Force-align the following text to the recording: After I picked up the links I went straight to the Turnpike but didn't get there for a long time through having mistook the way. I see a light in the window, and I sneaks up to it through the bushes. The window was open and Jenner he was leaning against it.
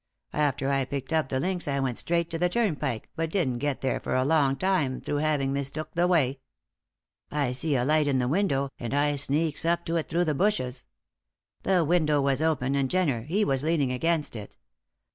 After 0.33 0.69
I 0.71 0.83
picked 0.85 1.13
up 1.13 1.29
the 1.29 1.39
links 1.39 1.67
I 1.67 1.79
went 1.79 1.99
straight 1.99 2.31
to 2.31 2.39
the 2.39 2.49
Turnpike 2.49 3.07
but 3.15 3.29
didn't 3.29 3.59
get 3.59 3.81
there 3.81 3.99
for 3.99 4.15
a 4.15 4.25
long 4.25 4.55
time 4.55 4.99
through 4.99 5.17
having 5.17 5.53
mistook 5.53 5.93
the 5.93 6.07
way. 6.07 6.39
I 7.29 7.51
see 7.51 7.75
a 7.75 7.85
light 7.85 8.07
in 8.07 8.17
the 8.17 8.27
window, 8.27 8.69
and 8.79 8.95
I 8.95 9.15
sneaks 9.15 9.63
up 9.63 9.85
to 9.85 9.97
it 9.97 10.09
through 10.09 10.25
the 10.25 10.33
bushes. 10.33 10.87
The 11.61 11.85
window 11.85 12.19
was 12.19 12.41
open 12.41 12.73
and 12.73 12.89
Jenner 12.89 13.25
he 13.25 13.45
was 13.45 13.61
leaning 13.63 13.91
against 13.91 14.35
it. 14.35 14.57